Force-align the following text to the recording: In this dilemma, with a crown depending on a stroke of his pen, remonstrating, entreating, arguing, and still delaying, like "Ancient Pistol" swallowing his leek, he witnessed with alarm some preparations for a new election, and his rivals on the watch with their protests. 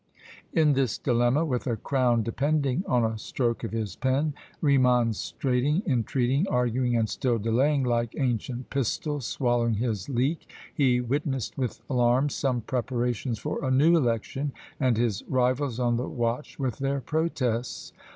In 0.51 0.73
this 0.73 0.97
dilemma, 0.97 1.45
with 1.45 1.67
a 1.67 1.75
crown 1.75 2.23
depending 2.23 2.83
on 2.87 3.05
a 3.05 3.19
stroke 3.19 3.63
of 3.63 3.69
his 3.71 3.95
pen, 3.95 4.33
remonstrating, 4.59 5.83
entreating, 5.85 6.47
arguing, 6.47 6.97
and 6.97 7.07
still 7.07 7.37
delaying, 7.37 7.83
like 7.83 8.15
"Ancient 8.17 8.71
Pistol" 8.71 9.19
swallowing 9.21 9.75
his 9.75 10.09
leek, 10.09 10.49
he 10.73 11.01
witnessed 11.01 11.55
with 11.55 11.81
alarm 11.87 12.29
some 12.29 12.61
preparations 12.61 13.37
for 13.37 13.63
a 13.63 13.69
new 13.69 13.95
election, 13.95 14.53
and 14.79 14.97
his 14.97 15.21
rivals 15.27 15.79
on 15.79 15.97
the 15.97 16.07
watch 16.09 16.57
with 16.57 16.79
their 16.79 16.99
protests. 16.99 17.93